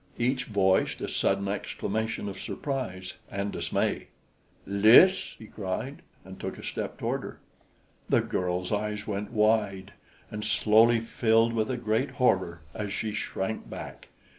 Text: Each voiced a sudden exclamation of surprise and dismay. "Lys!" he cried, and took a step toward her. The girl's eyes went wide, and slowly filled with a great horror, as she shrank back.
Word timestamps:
Each 0.17 0.45
voiced 0.45 0.99
a 1.01 1.07
sudden 1.07 1.47
exclamation 1.47 2.27
of 2.27 2.39
surprise 2.41 3.17
and 3.29 3.51
dismay. 3.51 4.07
"Lys!" 4.65 5.35
he 5.37 5.45
cried, 5.45 6.01
and 6.25 6.39
took 6.39 6.57
a 6.57 6.63
step 6.63 6.97
toward 6.97 7.21
her. 7.21 7.39
The 8.09 8.21
girl's 8.21 8.71
eyes 8.71 9.05
went 9.05 9.29
wide, 9.31 9.93
and 10.31 10.43
slowly 10.43 11.01
filled 11.01 11.53
with 11.53 11.69
a 11.69 11.77
great 11.77 12.09
horror, 12.17 12.63
as 12.73 12.91
she 12.91 13.11
shrank 13.13 13.69
back. 13.69 14.07